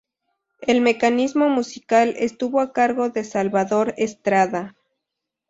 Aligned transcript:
El 0.61 0.81
mecanismo 0.81 1.47
musical 1.49 2.15
estuvo 2.17 2.59
a 2.59 2.73
cargo 2.73 3.09
de 3.11 3.23
Salvador 3.23 3.93
Estrada. 3.97 4.75